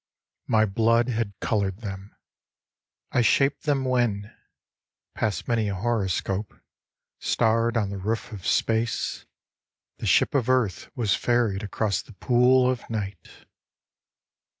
My 0.47 0.65
blood 0.65 1.09
had 1.09 1.39
coloured 1.41 1.81
them. 1.81 2.15
I 3.11 3.21
shaped 3.21 3.65
them 3.65 3.85
when 3.85 4.35
Past 5.13 5.47
many 5.47 5.67
a 5.69 5.75
horoscope, 5.75 6.59
Starred' 7.19 7.77
On 7.77 7.91
the 7.91 7.99
roof 7.99 8.31
of 8.31 8.47
space, 8.47 9.27
The 9.99 10.07
ship 10.07 10.33
of 10.33 10.49
earth 10.49 10.89
was 10.97 11.13
ferried 11.15 11.61
Across 11.61 12.01
the 12.01 12.13
pool 12.13 12.67
of 12.67 12.81
night. 12.89 13.45